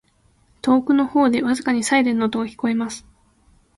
[0.63, 3.05] •遠くの方で、微かにサイレンの音が聞こえます。